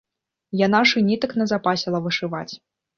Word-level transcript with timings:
Яна 0.61 0.79
ж 0.93 0.97
і 1.03 1.05
нітак 1.11 1.31
назапасіла 1.45 2.05
вышываць. 2.11 2.49